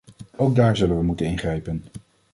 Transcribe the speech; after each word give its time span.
Ook 0.35 0.55
daar 0.55 0.77
zullen 0.77 0.97
we 0.97 1.03
moeten 1.03 1.25
ingrijpen. 1.25 1.83